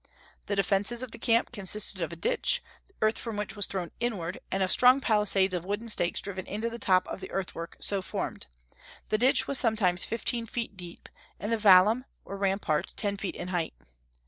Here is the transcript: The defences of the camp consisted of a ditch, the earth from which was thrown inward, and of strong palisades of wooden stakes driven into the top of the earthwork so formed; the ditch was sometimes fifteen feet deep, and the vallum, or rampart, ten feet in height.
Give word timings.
The 0.47 0.55
defences 0.55 1.03
of 1.03 1.11
the 1.11 1.19
camp 1.19 1.51
consisted 1.51 2.01
of 2.01 2.11
a 2.11 2.15
ditch, 2.15 2.63
the 2.87 2.95
earth 3.03 3.19
from 3.19 3.37
which 3.37 3.55
was 3.55 3.67
thrown 3.67 3.91
inward, 3.99 4.39
and 4.51 4.63
of 4.63 4.71
strong 4.71 4.99
palisades 4.99 5.53
of 5.53 5.63
wooden 5.63 5.89
stakes 5.89 6.21
driven 6.21 6.47
into 6.47 6.71
the 6.71 6.79
top 6.79 7.07
of 7.07 7.21
the 7.21 7.29
earthwork 7.29 7.77
so 7.79 8.01
formed; 8.01 8.47
the 9.09 9.19
ditch 9.19 9.45
was 9.47 9.59
sometimes 9.59 10.03
fifteen 10.03 10.47
feet 10.47 10.75
deep, 10.75 11.07
and 11.39 11.51
the 11.51 11.55
vallum, 11.55 12.05
or 12.25 12.35
rampart, 12.35 12.95
ten 12.97 13.15
feet 13.15 13.35
in 13.35 13.49
height. 13.49 13.75